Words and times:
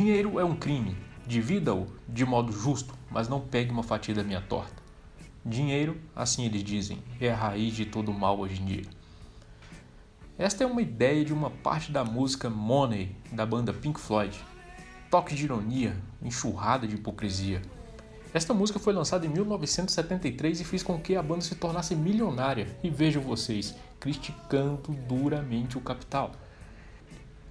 Dinheiro 0.00 0.40
é 0.40 0.44
um 0.46 0.56
crime. 0.56 0.96
Divida-o 1.26 1.86
de 2.08 2.24
modo 2.24 2.50
justo, 2.50 2.94
mas 3.10 3.28
não 3.28 3.38
pegue 3.38 3.70
uma 3.70 3.82
fatia 3.82 4.14
da 4.14 4.24
minha 4.24 4.40
torta. 4.40 4.82
Dinheiro, 5.44 5.94
assim 6.16 6.46
eles 6.46 6.64
dizem, 6.64 7.02
é 7.20 7.30
a 7.30 7.36
raiz 7.36 7.74
de 7.74 7.84
todo 7.84 8.10
mal 8.10 8.40
hoje 8.40 8.62
em 8.62 8.64
dia. 8.64 8.84
Esta 10.38 10.64
é 10.64 10.66
uma 10.66 10.80
ideia 10.80 11.22
de 11.22 11.34
uma 11.34 11.50
parte 11.50 11.92
da 11.92 12.02
música 12.02 12.48
Money 12.48 13.14
da 13.30 13.44
banda 13.44 13.74
Pink 13.74 14.00
Floyd. 14.00 14.42
Toque 15.10 15.34
de 15.34 15.44
ironia, 15.44 15.94
enxurrada 16.22 16.88
de 16.88 16.94
hipocrisia. 16.94 17.60
Esta 18.32 18.54
música 18.54 18.78
foi 18.78 18.94
lançada 18.94 19.26
em 19.26 19.28
1973 19.28 20.62
e 20.62 20.64
fez 20.64 20.82
com 20.82 20.98
que 20.98 21.14
a 21.14 21.22
banda 21.22 21.42
se 21.42 21.56
tornasse 21.56 21.94
milionária. 21.94 22.74
E 22.82 22.88
vejam 22.88 23.20
vocês, 23.20 23.76
criticando 24.00 24.94
duramente 25.06 25.76
o 25.76 25.82
capital. 25.82 26.32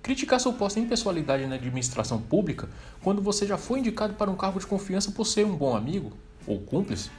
Criticar 0.02 0.40
suposta 0.40 0.80
impessoalidade 0.80 1.46
na 1.46 1.56
administração 1.56 2.22
pública 2.22 2.70
quando 3.02 3.22
você 3.22 3.46
já 3.46 3.58
foi 3.58 3.80
indicado 3.80 4.14
para 4.14 4.32
um 4.32 4.36
cargo 4.36 4.60
de 4.60 4.68
confiança 4.68 5.12
por 5.12 5.26
ser 5.26 5.46
um 5.46 5.56
bom 5.56 5.76
amigo 5.76 6.14
ou 6.48 6.60
cúmplice 6.60 7.10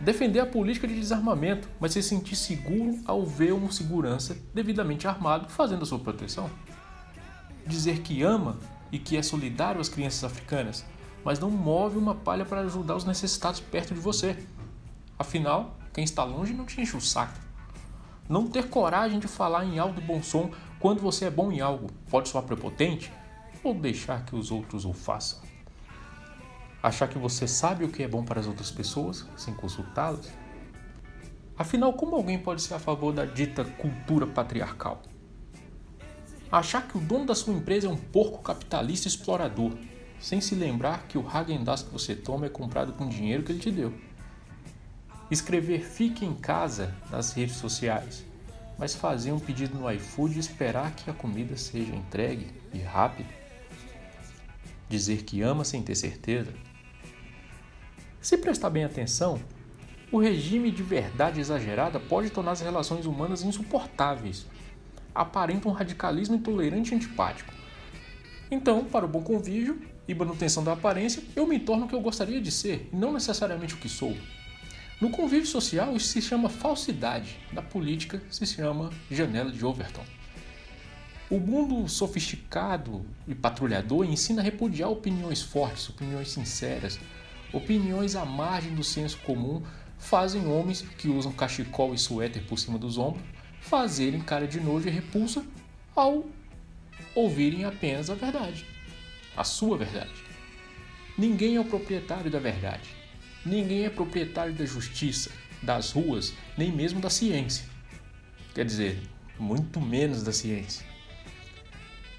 defender 0.00 0.40
a 0.40 0.46
política 0.46 0.88
de 0.88 0.94
desarmamento, 0.94 1.68
mas 1.78 1.92
se 1.92 2.02
sentir 2.02 2.34
seguro 2.34 2.98
ao 3.04 3.24
ver 3.26 3.52
um 3.52 3.70
segurança 3.70 4.36
devidamente 4.54 5.06
armado 5.06 5.50
fazendo 5.50 5.82
a 5.82 5.86
sua 5.86 5.98
proteção. 5.98 6.50
Dizer 7.66 8.00
que 8.00 8.22
ama 8.22 8.56
e 8.90 8.98
que 8.98 9.16
é 9.16 9.22
solidário 9.22 9.80
às 9.80 9.90
crianças 9.90 10.24
africanas, 10.24 10.84
mas 11.22 11.38
não 11.38 11.50
move 11.50 11.98
uma 11.98 12.14
palha 12.14 12.46
para 12.46 12.62
ajudar 12.62 12.96
os 12.96 13.04
necessitados 13.04 13.60
perto 13.60 13.92
de 13.92 14.00
você. 14.00 14.36
Afinal, 15.18 15.76
quem 15.92 16.02
está 16.02 16.24
longe 16.24 16.54
não 16.54 16.64
te 16.64 16.80
enche 16.80 16.96
o 16.96 17.00
saco. 17.00 17.38
Não 18.26 18.46
ter 18.46 18.68
coragem 18.68 19.18
de 19.18 19.28
falar 19.28 19.66
em 19.66 19.78
alto 19.78 20.00
bom 20.00 20.22
som 20.22 20.50
quando 20.80 21.00
você 21.00 21.26
é 21.26 21.30
bom 21.30 21.52
em 21.52 21.60
algo 21.60 21.88
pode 22.10 22.28
soar 22.28 22.42
prepotente 22.42 23.12
ou 23.62 23.74
deixar 23.74 24.24
que 24.24 24.34
os 24.34 24.50
outros 24.50 24.84
o 24.84 24.92
façam 24.92 25.50
achar 26.82 27.08
que 27.08 27.18
você 27.18 27.46
sabe 27.46 27.84
o 27.84 27.88
que 27.88 28.02
é 28.02 28.08
bom 28.08 28.24
para 28.24 28.40
as 28.40 28.46
outras 28.46 28.70
pessoas 28.70 29.26
sem 29.36 29.54
consultá-las? 29.54 30.30
Afinal, 31.56 31.92
como 31.92 32.16
alguém 32.16 32.38
pode 32.38 32.62
ser 32.62 32.74
a 32.74 32.78
favor 32.78 33.12
da 33.12 33.24
dita 33.24 33.64
cultura 33.64 34.26
patriarcal? 34.26 35.02
Achar 36.50 36.88
que 36.88 36.96
o 36.96 37.00
dono 37.00 37.26
da 37.26 37.34
sua 37.34 37.54
empresa 37.54 37.86
é 37.86 37.90
um 37.90 37.96
porco 37.96 38.42
capitalista 38.42 39.06
explorador, 39.06 39.72
sem 40.18 40.40
se 40.40 40.54
lembrar 40.54 41.06
que 41.06 41.18
o 41.18 41.22
Häagen-Dazs 41.22 41.84
que 41.84 41.92
você 41.92 42.14
toma 42.14 42.46
é 42.46 42.48
comprado 42.48 42.92
com 42.94 43.08
dinheiro 43.08 43.42
que 43.42 43.52
ele 43.52 43.60
te 43.60 43.70
deu. 43.70 43.92
Escrever 45.30 45.84
fique 45.84 46.24
em 46.24 46.34
casa 46.34 46.94
nas 47.10 47.32
redes 47.32 47.56
sociais, 47.56 48.24
mas 48.80 48.96
fazer 48.96 49.30
um 49.30 49.38
pedido 49.38 49.78
no 49.78 49.88
iFood 49.92 50.36
e 50.36 50.40
esperar 50.40 50.92
que 50.96 51.08
a 51.08 51.14
comida 51.14 51.56
seja 51.56 51.94
entregue 51.94 52.48
e 52.74 52.78
rápido. 52.78 53.28
Dizer 54.88 55.22
que 55.22 55.40
ama 55.40 55.64
sem 55.64 55.80
ter 55.82 55.94
certeza 55.94 56.52
se 58.20 58.36
prestar 58.36 58.68
bem 58.68 58.84
atenção, 58.84 59.40
o 60.12 60.18
regime 60.18 60.70
de 60.70 60.82
verdade 60.82 61.40
exagerada 61.40 61.98
pode 61.98 62.28
tornar 62.28 62.52
as 62.52 62.60
relações 62.60 63.06
humanas 63.06 63.42
insuportáveis. 63.42 64.46
Aparenta 65.14 65.66
um 65.66 65.72
radicalismo 65.72 66.36
intolerante 66.36 66.92
e 66.92 66.96
antipático. 66.96 67.50
Então, 68.50 68.84
para 68.84 69.06
o 69.06 69.08
bom 69.08 69.22
convívio 69.22 69.80
e 70.06 70.14
manutenção 70.14 70.62
da 70.62 70.74
aparência, 70.74 71.22
eu 71.34 71.46
me 71.46 71.58
torno 71.58 71.86
o 71.86 71.88
que 71.88 71.94
eu 71.94 72.00
gostaria 72.02 72.42
de 72.42 72.52
ser, 72.52 72.90
e 72.92 72.96
não 72.96 73.10
necessariamente 73.10 73.74
o 73.74 73.78
que 73.78 73.88
sou. 73.88 74.14
No 75.00 75.10
convívio 75.10 75.46
social, 75.46 75.96
isso 75.96 76.08
se 76.08 76.20
chama 76.20 76.48
falsidade, 76.48 77.38
na 77.52 77.62
política, 77.62 78.22
se 78.30 78.44
chama 78.46 78.90
janela 79.10 79.50
de 79.50 79.64
Overton. 79.64 80.04
O 81.30 81.38
mundo 81.38 81.88
sofisticado 81.88 83.06
e 83.26 83.34
patrulhador 83.34 84.04
ensina 84.04 84.42
a 84.42 84.44
repudiar 84.44 84.90
opiniões 84.90 85.40
fortes, 85.40 85.88
opiniões 85.88 86.30
sinceras, 86.30 86.98
Opiniões 87.52 88.14
à 88.14 88.24
margem 88.24 88.74
do 88.74 88.84
senso 88.84 89.18
comum 89.18 89.62
fazem 89.98 90.46
homens 90.46 90.82
que 90.82 91.08
usam 91.08 91.32
cachecol 91.32 91.92
e 91.92 91.98
suéter 91.98 92.42
por 92.44 92.58
cima 92.58 92.78
dos 92.78 92.96
ombros 92.96 93.24
fazerem 93.60 94.20
cara 94.20 94.46
de 94.46 94.60
nojo 94.60 94.88
e 94.88 94.90
repulsa 94.90 95.44
ao 95.94 96.24
ouvirem 97.14 97.64
apenas 97.64 98.08
a 98.08 98.14
verdade, 98.14 98.64
a 99.36 99.42
sua 99.42 99.76
verdade. 99.76 100.14
Ninguém 101.18 101.56
é 101.56 101.60
o 101.60 101.64
proprietário 101.64 102.30
da 102.30 102.38
verdade. 102.38 102.88
Ninguém 103.44 103.84
é 103.84 103.90
proprietário 103.90 104.52
da 104.52 104.64
justiça, 104.64 105.30
das 105.62 105.92
ruas, 105.92 106.34
nem 106.56 106.70
mesmo 106.70 107.00
da 107.00 107.10
ciência. 107.10 107.64
Quer 108.54 108.64
dizer, 108.64 109.00
muito 109.38 109.80
menos 109.80 110.22
da 110.22 110.32
ciência. 110.32 110.84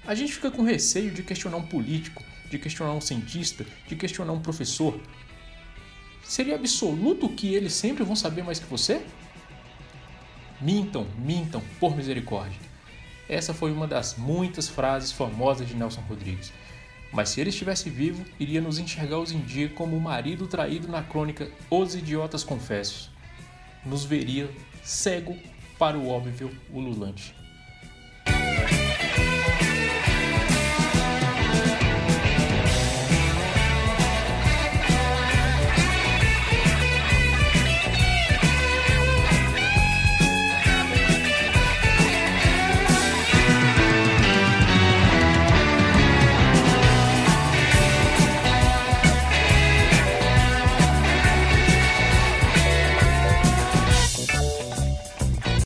A 0.06 0.14
gente 0.14 0.32
fica 0.32 0.50
com 0.50 0.62
receio 0.62 1.10
de 1.10 1.22
questionar 1.22 1.56
um 1.56 1.66
político, 1.66 2.22
de 2.50 2.58
questionar 2.58 2.92
um 2.92 3.00
cientista, 3.00 3.64
de 3.86 3.94
questionar 3.94 4.32
um 4.32 4.40
professor, 4.40 5.00
Seria 6.32 6.54
absoluto 6.54 7.28
que 7.28 7.54
eles 7.54 7.74
sempre 7.74 8.04
vão 8.04 8.16
saber 8.16 8.42
mais 8.42 8.58
que 8.58 8.66
você? 8.66 9.04
Mintam, 10.60 11.06
mintam, 11.18 11.62
por 11.80 11.96
misericórdia. 11.96 12.58
Essa 13.28 13.52
foi 13.52 13.72
uma 13.72 13.86
das 13.86 14.16
muitas 14.16 14.68
frases 14.68 15.12
famosas 15.12 15.68
de 15.68 15.74
Nelson 15.74 16.00
Rodrigues. 16.08 16.52
Mas 17.12 17.28
se 17.28 17.40
ele 17.40 17.50
estivesse 17.50 17.90
vivo, 17.90 18.24
iria 18.40 18.60
nos 18.60 18.78
enxergar 18.78 19.18
hoje 19.18 19.36
em 19.36 19.42
dia 19.42 19.68
como 19.68 19.96
o 19.96 20.00
marido 20.00 20.46
traído 20.46 20.88
na 20.88 21.02
crônica 21.02 21.50
Os 21.70 21.94
Idiotas 21.94 22.42
Confessos. 22.42 23.10
Nos 23.84 24.04
veria 24.04 24.50
cego 24.82 25.36
para 25.78 25.98
o 25.98 26.08
óbvio 26.08 26.50
ululante. 26.72 27.34